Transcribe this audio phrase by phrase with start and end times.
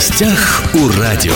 [0.00, 1.34] гостях у радио.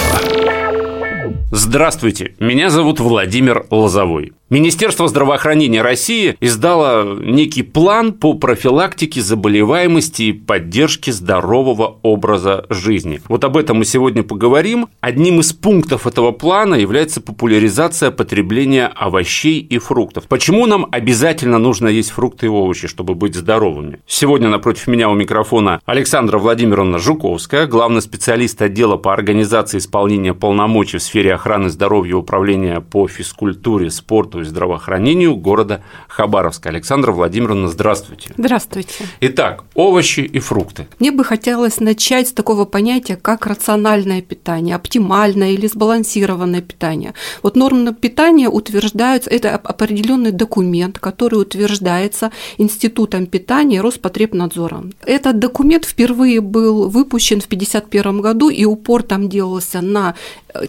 [1.52, 4.32] Здравствуйте, меня зовут Владимир Лозовой.
[4.50, 13.22] Министерство здравоохранения России издало некий план по профилактике заболеваемости и поддержке здорового образа жизни.
[13.28, 14.88] Вот об этом мы сегодня поговорим.
[15.00, 20.24] Одним из пунктов этого плана является популяризация потребления овощей и фруктов.
[20.28, 24.00] Почему нам обязательно нужно есть фрукты и овощи, чтобы быть здоровыми?
[24.06, 30.98] Сегодня напротив меня у микрофона Александра Владимировна Жуковская, главный специалист отдела по организации исполнения полномочий
[30.98, 36.68] в сфере охраны здоровья и управления по физкультуре, спорту и здравоохранению города Хабаровска.
[36.68, 38.30] Александра Владимировна, здравствуйте.
[38.36, 39.06] Здравствуйте.
[39.20, 40.86] Итак, овощи и фрукты.
[40.98, 47.14] Мне бы хотелось начать с такого понятия, как рациональное питание, оптимальное или сбалансированное питание.
[47.42, 54.92] Вот нормы питания утверждаются, это определенный документ, который утверждается Институтом питания Роспотребнадзором.
[55.04, 60.14] Этот документ впервые был выпущен в 1951 году, и упор там делался на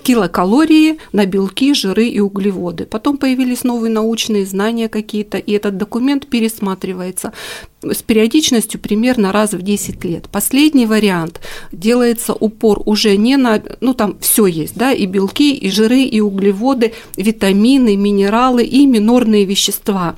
[0.04, 2.86] килокалории, на белки, жиры и углеводы.
[2.86, 7.34] Потом появились новые научные знания какие-то, и этот документ пересматривается
[7.84, 10.30] с периодичностью примерно раз в 10 лет.
[10.32, 11.40] Последний вариант
[11.72, 16.20] делается упор уже не на, ну там все есть, да, и белки, и жиры, и
[16.20, 20.16] углеводы, витамины, минералы и минорные вещества.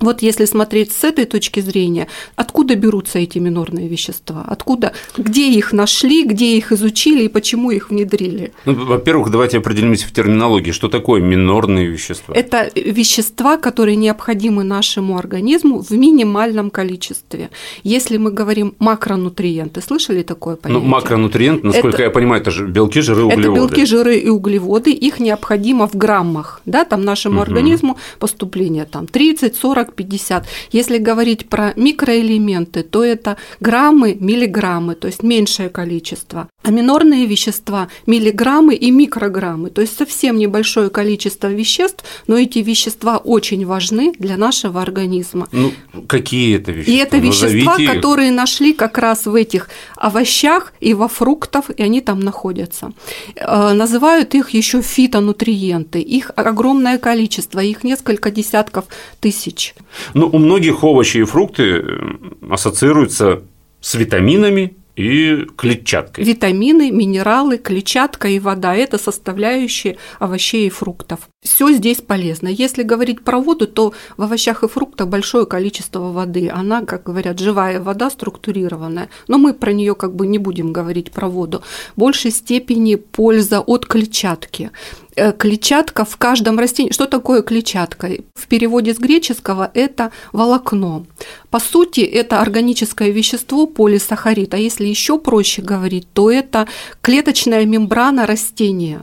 [0.00, 4.44] Вот если смотреть с этой точки зрения, откуда берутся эти минорные вещества?
[4.46, 8.52] Откуда, где их нашли, где их изучили и почему их внедрили?
[8.64, 12.34] Ну, во-первых, давайте определимся в терминологии, что такое минорные вещества.
[12.34, 17.50] Это вещества, которые необходимы нашему организму в минимальном количестве.
[17.84, 20.82] Если мы говорим макронутриенты, слышали такое понятие?
[20.82, 23.48] Ну, макронутриент, насколько это, я понимаю, это же белки, жиры, углеводы.
[23.48, 27.42] Это белки, жиры и углеводы, их необходимо в граммах, да, там нашему угу.
[27.42, 30.46] организму поступление там 30, 40, 40, 50.
[30.72, 36.48] Если говорить про микроэлементы, то это граммы, миллиграммы, то есть меньшее количество.
[36.64, 43.18] А минорные вещества– миллиграммы и микрограммы, то есть совсем небольшое количество веществ, но эти вещества
[43.18, 45.46] очень важны для нашего организма.
[45.52, 45.72] Ну,
[46.06, 46.94] какие это вещества?
[46.94, 47.92] И это вещества, их.
[47.92, 52.92] которые нашли как раз в этих овощах и во фруктах, и они там находятся.
[53.36, 56.00] Э, называют их еще фитонутриенты.
[56.00, 58.86] Их огромное количество, их несколько десятков
[59.20, 59.74] тысяч.
[60.14, 62.10] Ну, у многих овощи и фрукты э,
[62.48, 63.42] ассоциируются
[63.82, 66.24] с витаминами и клетчаткой.
[66.24, 71.28] Витамины, минералы, клетчатка и вода– это составляющие овощей и фруктов.
[71.42, 72.48] Все здесь полезно.
[72.48, 76.48] Если говорить про воду, то в овощах и фруктах большое количество воды.
[76.48, 79.10] Она, как говорят, живая вода, структурированная.
[79.28, 81.62] Но мы про нее как бы не будем говорить про воду.
[81.96, 84.70] В большей степени польза от клетчатки.
[85.16, 86.92] Э, клетчатка в каждом растении.
[86.92, 88.10] Что такое клетчатка?
[88.34, 91.06] В переводе с греческого это волокно.
[91.50, 94.54] По сути, это органическое вещество полисахарид.
[94.54, 96.66] А если еще проще говорить, то это
[97.00, 99.02] клеточная мембрана растения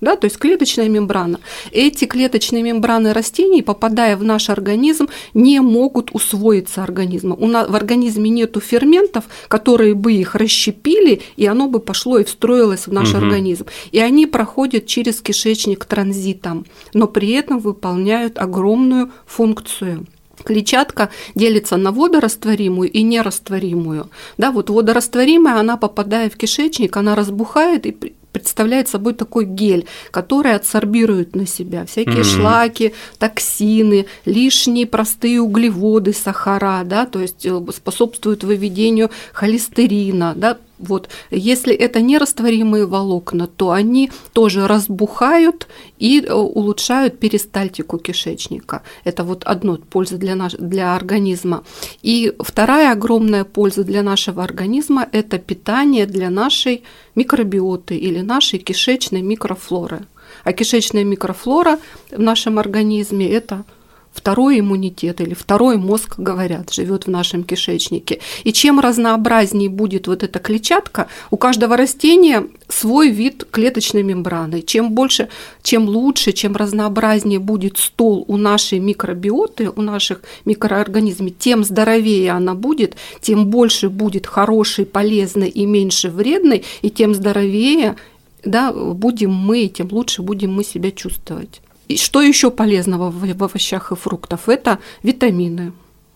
[0.00, 1.40] да, то есть клеточная мембрана.
[1.72, 7.38] Эти клеточные мембраны растений, попадая в наш организм, не могут усвоиться организмом.
[7.40, 12.24] У нас в организме нету ферментов, которые бы их расщепили, и оно бы пошло и
[12.24, 13.18] встроилось в наш угу.
[13.18, 13.66] организм.
[13.90, 20.06] И они проходят через кишечник транзитом, но при этом выполняют огромную функцию
[20.44, 24.08] клетчатка делится на водорастворимую и нерастворимую.
[24.38, 30.54] Да, вот водорастворимая, она попадая в кишечник, она разбухает и представляет собой такой гель, который
[30.54, 32.36] адсорбирует на себя всякие mm-hmm.
[32.36, 41.08] шлаки, токсины, лишние простые углеводы, сахара, да, то есть э, способствует выведению холестерина, да, вот.
[41.30, 45.66] Если это нерастворимые волокна, то они тоже разбухают
[45.98, 48.82] и э, улучшают перистальтику кишечника.
[49.04, 51.64] Это вот одно польза для, наш, для организма.
[52.02, 56.84] И вторая огромная польза для нашего организма– это питание для нашей
[57.14, 60.06] микробиоты или нашей кишечной микрофлоры.
[60.44, 61.78] А кишечная микрофлора
[62.10, 63.64] в нашем организме– это
[64.18, 68.20] второй иммунитет или второй мозг, говорят, живет в нашем кишечнике.
[68.44, 74.62] И чем разнообразнее будет вот эта клетчатка, у каждого растения свой вид клеточной мембраны.
[74.62, 75.28] Чем больше,
[75.62, 82.54] чем лучше, чем разнообразнее будет стол у нашей микробиоты, у наших микроорганизмов, тем здоровее она
[82.54, 87.96] будет, тем больше будет хорошей, полезной и меньше вредной, и тем здоровее
[88.44, 91.60] да, будем мы, тем лучше будем мы себя чувствовать.
[91.88, 94.48] И что еще полезного в овощах и фруктах?
[94.48, 95.72] Это витамины.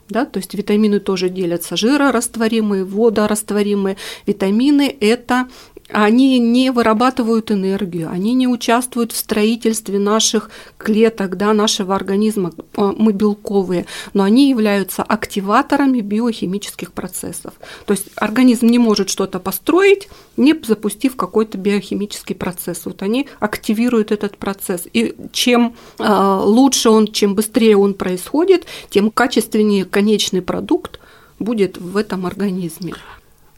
[0.08, 3.96] Да, то есть витамины тоже делятся жирорастворимые, водорастворимые.
[4.26, 5.48] Витамины– это
[5.92, 12.92] Они не вырабатывают энергию, они не участвуют в строительстве наших клеток, да, нашего организма, а,
[12.96, 17.54] мы белковые, но они являются активаторами биохимических процессов.
[17.86, 22.82] То есть организм не может что-то построить, не запустив какой-то биохимический процесс.
[22.86, 24.88] Вот они активируют этот процесс.
[24.92, 31.00] И чем а, лучше он, чем быстрее он происходит, тем качественнее конечный продукт
[31.38, 32.94] будет в этом организме.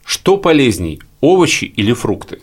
[0.04, 2.38] Что полезней, овощи или фрукты?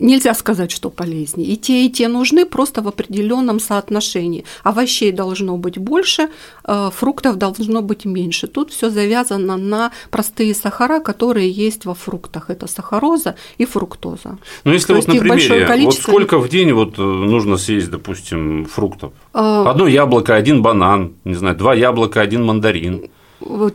[0.00, 1.48] Нельзя сказать, что полезнее.
[1.48, 4.44] И те, и те нужны просто в определенном соотношении.
[4.62, 6.28] Овощей должно быть больше,
[6.64, 8.48] э, фруктов должно быть меньше.
[8.48, 12.50] Тут все завязано на простые сахара, которые есть во фруктах.
[12.50, 14.36] Это сахароза и фруктоза.
[14.64, 16.12] Ну, если То вот на примере, количество...
[16.12, 19.12] вот сколько в день вот э, нужно съесть, допустим, фруктов?
[19.32, 19.70] А...
[19.70, 23.08] Одно яблоко, один банан, не знаю, два яблока, один мандарин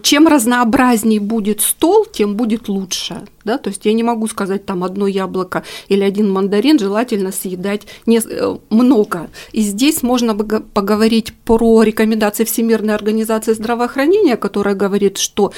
[0.01, 3.21] чем разнообразнее будет стол, тем будет лучше.
[3.45, 3.57] Да?
[3.57, 8.19] То есть я не могу сказать там одно яблоко или один мандарин, желательно съедать не,
[8.19, 9.29] э, много.
[9.51, 15.53] И здесь можно поговорить про рекомендации Всемирной организации здравоохранения, которая говорит, что,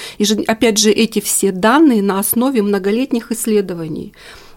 [0.47, 4.13] опять же, эти все данные на основе многолетних исследований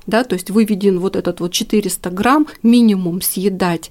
[0.09, 3.91] да, то есть выведен вот этот вот 400 грамм минимум съедать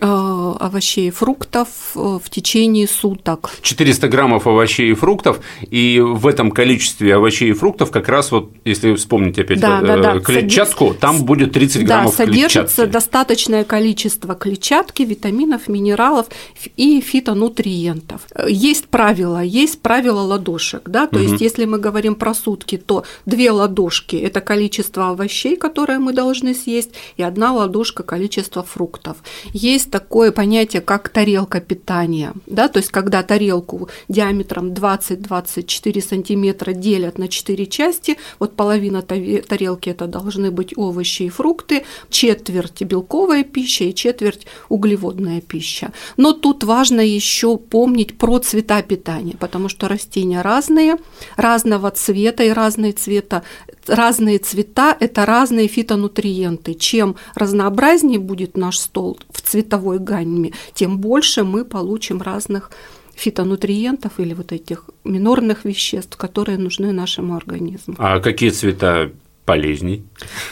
[0.00, 3.50] овощей и фруктов э, в течение суток.
[3.62, 8.52] 400 граммов овощей и фруктов, и в этом количестве овощей и фруктов как раз вот,
[8.64, 10.20] если вспомнить опять да, да, да.
[10.20, 11.00] клетчатку, Содерж...
[11.00, 12.92] там будет 30 граммов да, содержится клетчатки.
[12.92, 16.26] достаточное количество клетчатки, витаминов, минералов
[16.76, 18.22] и фитонутриентов.
[18.48, 21.28] Есть правила, есть правила ладошек, да, то угу.
[21.28, 26.54] есть если мы говорим про сутки, то две ладошки– это количество овощей, которые мы должны
[26.54, 29.18] съесть, и одна ладошка– количество фруктов.
[29.62, 32.32] Есть такое понятие, как тарелка питания.
[32.46, 32.66] Да?
[32.66, 40.08] То есть, когда тарелку диаметром 20-24 сантиметра делят на 4 части, вот половина тарелки это
[40.08, 45.92] должны быть овощи и фрукты, четверть белковая пища и четверть углеводная пища.
[46.16, 50.96] Но тут важно еще помнить про цвета питания, потому что растения разные,
[51.36, 53.44] разного цвета и разные цвета
[53.88, 56.74] разные цвета– это разные фитонутриенты.
[56.74, 62.70] Чем разнообразнее будет наш стол в цветовой гамме, тем больше мы получим разных
[63.14, 67.94] фитонутриентов или вот этих минорных веществ, которые нужны нашему организму.
[67.98, 69.10] А какие цвета
[69.44, 70.04] полезней?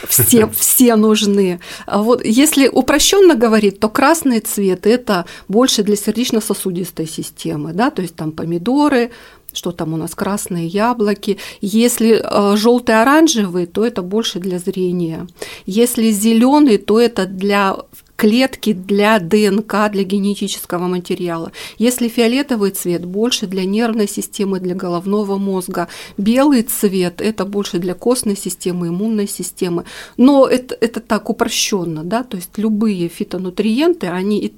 [0.07, 1.59] Все, все нужны.
[1.85, 8.01] А вот если упрощенно говорить, то красный цвет– это больше для сердечно-сосудистой системы, да, то
[8.01, 9.11] есть там помидоры,
[9.53, 11.37] что там у нас красные яблоки.
[11.61, 15.27] Если э, желтый оранжевый, то это больше для зрения.
[15.65, 17.77] Если зеленый, то это для
[18.21, 21.51] клетки для ДНК, для генетического материала.
[21.79, 25.87] Если фиолетовый цвет больше для нервной системы, для головного мозга,
[26.17, 29.85] белый цвет это больше для костной системы, иммунной системы.
[30.17, 34.53] Но это, это так упрощенно, да, то есть любые фитонутриенты, они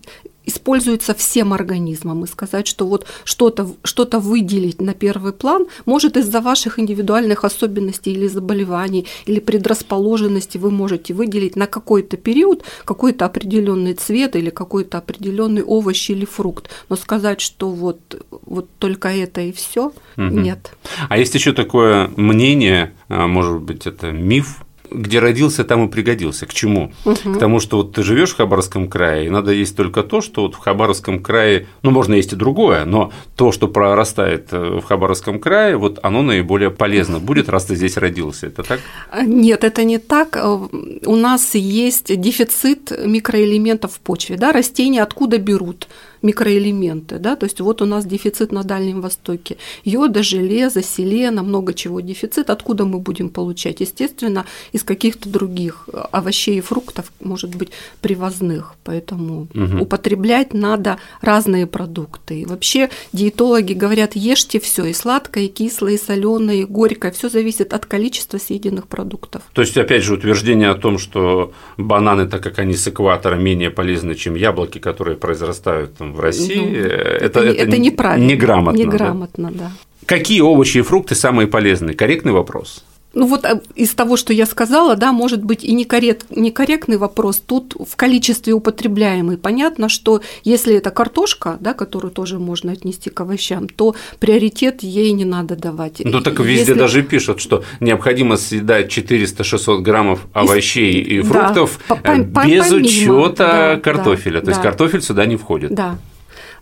[0.45, 2.24] используется всем организмом.
[2.24, 8.12] И сказать, что вот что-то что выделить на первый план может из-за ваших индивидуальных особенностей
[8.12, 14.98] или заболеваний, или предрасположенности вы можете выделить на какой-то период какой-то определенный цвет или какой-то
[14.98, 16.69] определенный овощ или фрукт.
[16.90, 18.00] Но сказать, что вот,
[18.45, 19.94] вот только это и все, угу.
[20.18, 20.75] нет.
[21.10, 24.63] А есть еще такое мнение, а, может быть, это миф,
[24.94, 26.45] где родился, там и пригодился.
[26.45, 26.92] К чему?
[27.06, 27.34] Угу.
[27.36, 30.44] К тому, что вот ты живешь в Хабаровском крае, и надо есть только то, что
[30.44, 34.84] вот в Хабаровском крае, ну, можно есть и другое, но то, что прорастает э, в
[34.84, 38.48] Хабаровском крае, вот оно наиболее полезно будет, раз ты здесь родился.
[38.48, 38.80] Это так?
[39.25, 40.38] Нет, это не так.
[40.38, 40.59] Э,
[41.06, 44.38] у нас есть дефицит микроэлементов в почве.
[44.38, 44.52] Да?
[44.52, 45.88] Растения откуда берут?
[46.23, 47.19] Микроэлементы.
[47.19, 47.35] Да?
[47.35, 49.57] То есть вот у нас дефицит на Дальнем Востоке.
[49.83, 52.49] Йода, железа, селена, много чего дефицит.
[52.49, 53.81] Откуда мы будем получать?
[53.81, 57.69] Естественно, из каких-то других овощей и фруктов, может быть,
[58.01, 58.75] привозных.
[58.83, 59.81] Поэтому угу.
[59.81, 62.42] употреблять надо разные продукты.
[62.42, 67.11] И вообще диетологи говорят, ешьте все, и сладкое, и кислое, и соленое, и горькое.
[67.11, 69.42] Все зависит от количества съеденных продуктов.
[69.53, 73.69] То есть, опять же, утверждение о том, что бананы, так как они с экватора, менее
[73.69, 78.25] полезны, чем яблоки, которые произрастают там, в России, ну, это, это, это, неправильно.
[78.25, 78.77] Неграмотно.
[78.77, 79.57] Неграмотно, да?
[79.59, 79.71] да.
[80.05, 81.95] Какие овощи и фрукты самые полезные?
[81.95, 82.83] Корректный вопрос.
[83.13, 87.39] Ну вот э, из того, что я сказала, да, может быть и некоррект, некорректный вопрос.
[87.45, 89.37] Тут в количестве употребляемый.
[89.37, 95.11] Понятно, что если это картошка, да, которую тоже можно отнести к овощам, то приоритет ей
[95.11, 96.01] не надо давать.
[96.03, 96.73] Ну так везде если...
[96.73, 103.35] даже пишут, что необходимо съедать 400-600 граммов овощей и, и фруктов да, по, без учета
[103.35, 104.39] да, картофеля.
[104.39, 104.69] Да, То есть да.
[104.69, 105.73] картофель сюда не входит.
[105.73, 105.97] Да.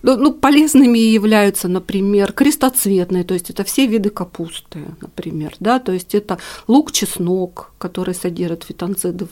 [0.03, 5.91] Ну, ну, полезными являются, например, крестоцветные, то есть это все виды капусты, например, да, то
[5.91, 9.27] есть это лук, чеснок, который содержит фитонциды,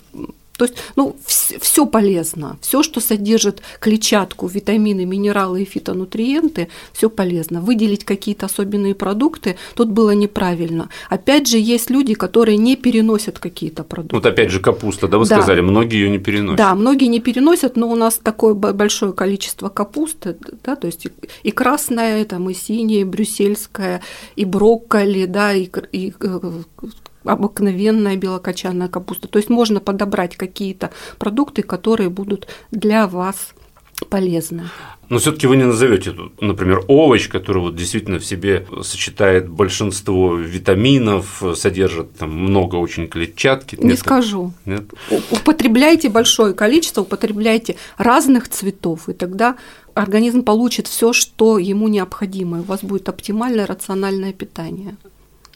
[0.60, 2.58] то есть, ну, все полезно.
[2.60, 7.62] Все, что содержит клетчатку, витамины, минералы и фитонутриенты, все полезно.
[7.62, 10.90] Выделить какие-то особенные продукты тут было неправильно.
[11.10, 14.18] Опять же, есть люди, которые не переносят какие-то продукты.
[14.18, 15.38] Вот опять же капуста, да, вы да.
[15.38, 16.58] сказали, многие ее не переносят.
[16.58, 20.36] Да, многие не переносят, но у нас такое большое количество капусты,
[20.66, 21.08] да, то есть
[21.44, 24.02] и красная, там, и синяя, и брюссельская,
[24.36, 26.52] и брокколи, да, и, и э,
[27.24, 29.28] обыкновенная белокочанная капуста.
[29.28, 33.54] То есть можно подобрать какие-то продукты, которые будут для вас
[34.10, 34.70] полезны.
[35.10, 41.44] Но все-таки вы не назовете, например, овощ, который вот действительно в себе сочетает большинство витаминов,
[41.56, 43.76] содержит там много очень клетчатки.
[43.76, 44.54] Не Нет, скажу.
[44.66, 44.84] Нет?
[45.32, 49.56] Употребляйте большое количество, употребляйте разных цветов, и тогда
[49.96, 54.96] организм получит все, что ему необходимо, и у вас будет оптимальное рациональное питание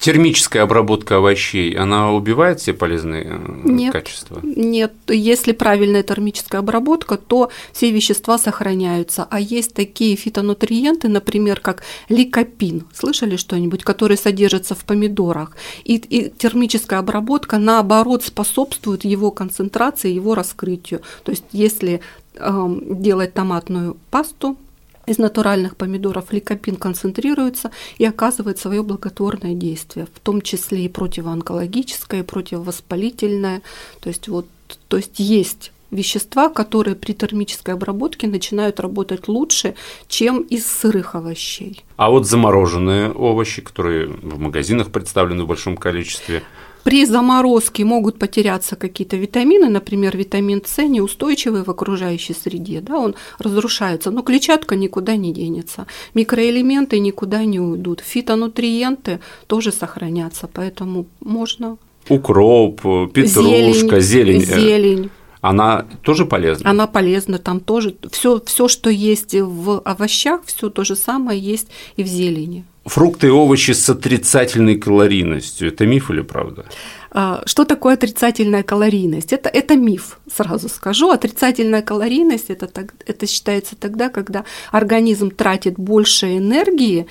[0.03, 4.41] термическая обработка овощей, она убивает все полезные э, нет, качества?
[4.43, 9.25] Нет, если правильная термическая обработка, то все вещества сохраняются.
[9.31, 15.55] А есть такие фитонутриенты, например, как ликопин, слышали что-нибудь, который содержится в помидорах.
[15.85, 21.01] И, и термическая обработка, наоборот, способствует его концентрации, его раскрытию.
[21.23, 22.01] То есть если
[22.35, 24.57] э, делать томатную пасту,
[25.05, 32.21] из натуральных помидоров ликопин концентрируется и оказывает свое благотворное действие, в том числе и противоонкологическое,
[32.21, 33.61] и противовоспалительное.
[33.99, 34.47] То есть, вот,
[34.87, 39.75] то есть есть вещества, которые при термической обработке начинают работать лучше,
[40.07, 41.83] чем из сырых овощей.
[41.97, 46.43] А вот замороженные овощи, которые в магазинах представлены в большом количестве,
[46.83, 53.15] при заморозке могут потеряться какие-то витамины, например, витамин С неустойчивый в окружающей среде, да, он
[53.39, 61.77] разрушается, но клетчатка никуда не денется, микроэлементы никуда не уйдут, фитонутриенты тоже сохранятся, поэтому можно
[62.09, 62.81] укроп,
[63.13, 64.41] петрушка, зелень.
[64.41, 64.43] Зелень.
[64.45, 65.09] зелень.
[65.41, 66.69] Она тоже полезна?
[66.69, 71.67] Она полезна, там тоже все, все, что есть в овощах, все то же самое есть
[71.97, 72.63] и в зелени.
[72.85, 76.65] Фрукты и овощи с отрицательной калорийностью– это миф или правда?
[77.11, 79.31] А, что такое отрицательная калорийность?
[79.31, 81.09] Это, это миф, сразу скажу.
[81.09, 87.07] Отрицательная калорийность это, так, это считается тогда, когда организм тратит больше энергии,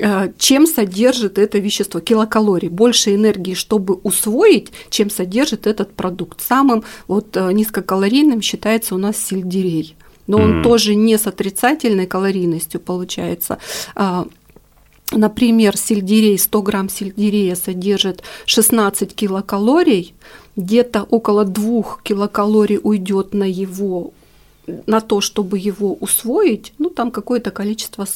[0.00, 6.40] а, чем содержит это вещество, килокалорий, больше энергии, чтобы усвоить, чем содержит этот продукт.
[6.40, 9.96] Самым вот а, низкокалорийным считается у нас сельдерей
[10.28, 10.62] но он mm.
[10.62, 13.58] тоже не с отрицательной калорийностью получается.
[15.12, 20.14] Например, сельдерей, 100 грамм сельдерея содержит 16 килокалорий,
[20.56, 24.12] где-то около 2 килокалорий уйдет на его
[24.86, 28.06] на то, чтобы его усвоить, ну там какое-то количество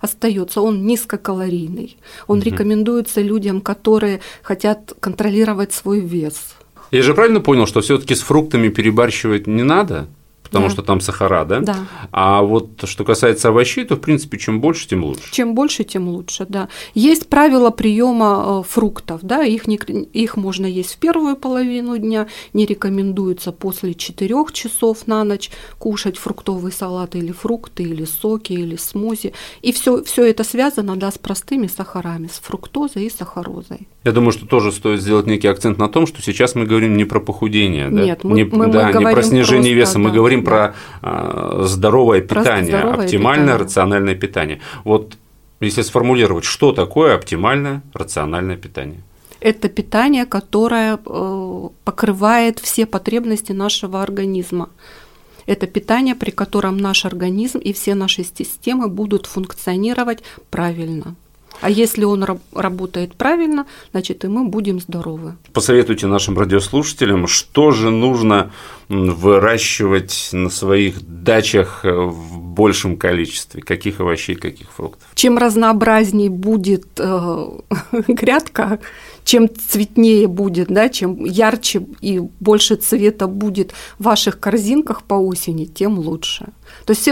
[0.00, 0.60] остается.
[0.60, 1.96] Он низкокалорийный.
[2.26, 2.44] Он угу.
[2.44, 6.54] рекомендуется людям, которые хотят контролировать свой вес.
[6.90, 10.06] Я же правильно понял, что все-таки с фруктами перебарщивать не надо?
[10.52, 10.72] Потому да.
[10.72, 11.60] что там сахара, да?
[11.60, 11.76] Да.
[12.10, 15.32] А вот что касается овощей, то в принципе чем больше, тем лучше.
[15.32, 16.68] Чем больше, тем лучше, да.
[16.92, 22.26] Есть правила приема э, фруктов, да, их, не, их можно есть в первую половину дня,
[22.52, 28.76] не рекомендуется после 4 часов на ночь кушать фруктовый салат или фрукты, или соки, или
[28.76, 29.32] смузи.
[29.62, 33.88] И все, все это связано да, с простыми сахарами, с фруктозой и сахарозой.
[34.04, 37.04] Я думаю, что тоже стоит сделать некий акцент на том, что сейчас мы говорим не
[37.04, 38.04] про похудение, да?
[38.04, 40.50] Нет, мы, не, мы, да, мы не про снижение просто, веса, да, мы говорим да.
[40.50, 43.64] про а, здоровое питание, здоровое оптимальное питание.
[43.64, 44.60] рациональное питание.
[44.84, 45.16] Вот
[45.60, 49.00] если сформулировать, что такое оптимальное рациональное питание?
[49.40, 54.68] Это питание, которое э, покрывает все потребности нашего организма.
[55.46, 61.16] Это питание, при котором наш организм и все наши системы будут функционировать правильно.
[61.62, 65.36] А если он работает правильно, значит и мы будем здоровы.
[65.52, 68.50] Посоветуйте нашим радиослушателям, что же нужно
[68.88, 75.08] выращивать на своих дачах в большем количестве, каких овощей, каких фруктов.
[75.14, 77.46] Чем разнообразней будет э,
[78.08, 78.80] грядка,
[79.24, 85.64] чем цветнее будет, да, чем ярче и больше цвета будет в ваших корзинках по осени,
[85.64, 86.46] тем лучше.
[86.86, 87.08] То есть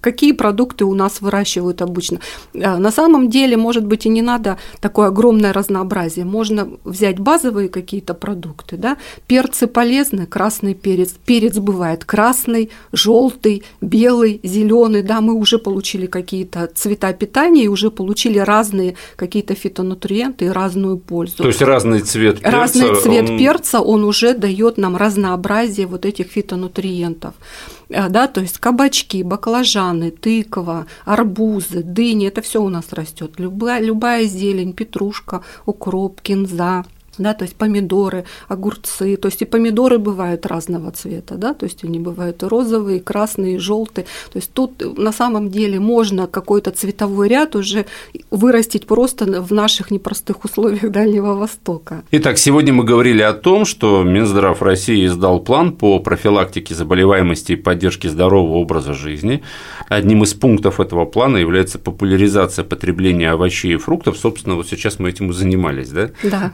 [0.00, 2.20] какие продукты у нас выращивают обычно?
[2.54, 6.24] Э, на самом деле, может быть, и не надо такое огромное разнообразие.
[6.24, 8.76] Можно взять базовые какие-то продукты.
[8.76, 8.96] Да?
[9.26, 11.14] Перцы полезны, красный перец.
[11.24, 15.02] Перец бывает красный, желтый, белый, зеленый.
[15.02, 20.98] Да, мы уже получили какие-то цвета питания и уже получили разные какие-то фитонутриенты и разную
[20.98, 21.36] пользу.
[21.36, 22.50] То есть разный цвет перца.
[22.50, 23.38] Разный цвет он...
[23.38, 27.34] перца, он уже дает нам разнообразие вот этих фитонутриентов.
[27.90, 33.34] А, да, то есть кабачки, баклажаны, тыква, арбузы, дыни, это все у нас растет.
[33.38, 36.84] Любая, любая зелень, петрушка, укроп, кинза,
[37.18, 41.84] да, то есть помидоры, огурцы, то есть и помидоры бывают разного цвета, да, то есть
[41.84, 46.26] они бывают и розовые, и красные, и желтые, то есть тут на самом деле можно
[46.26, 47.86] какой-то цветовой ряд уже
[48.30, 52.02] вырастить просто в наших непростых условиях Дальнего Востока.
[52.10, 57.56] Итак, сегодня мы говорили о том, что Минздрав России издал план по профилактике заболеваемости и
[57.56, 59.42] поддержке здорового образа жизни.
[59.88, 64.16] Одним из пунктов этого плана является популяризация потребления овощей и фруктов.
[64.16, 66.10] Собственно, вот сейчас мы этим и занимались, да?
[66.22, 66.52] Да.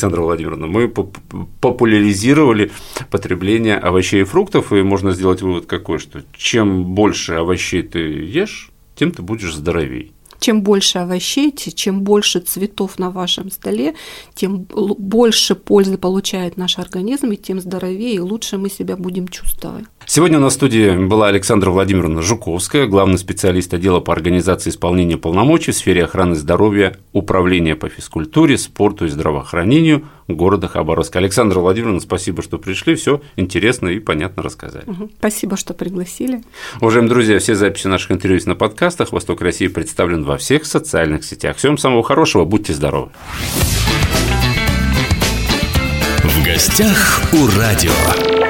[0.00, 2.70] Александра Владимировна, мы популяризировали
[3.10, 8.70] потребление овощей и фруктов, и можно сделать вывод какой, что чем больше овощей ты ешь,
[8.94, 10.12] тем ты будешь здоровей.
[10.38, 13.94] Чем больше овощей, чем больше цветов на вашем столе,
[14.34, 19.84] тем больше пользы получает наш организм, и тем здоровее и лучше мы себя будем чувствовать.
[20.12, 25.16] Сегодня у нас в студии была Александра Владимировна Жуковская, главный специалист отдела по организации исполнения
[25.16, 31.20] полномочий в сфере охраны здоровья, управления по физкультуре, спорту и здравоохранению города Хабаровска.
[31.20, 34.84] Александра Владимировна, спасибо, что пришли, все интересно и понятно рассказали.
[35.18, 36.42] Спасибо, что пригласили.
[36.80, 39.12] Уважаемые друзья, все записи наших интервью есть на подкастах.
[39.12, 41.56] Восток России представлен во всех социальных сетях.
[41.56, 43.10] Всем самого хорошего, будьте здоровы.
[46.24, 48.49] В гостях у радио.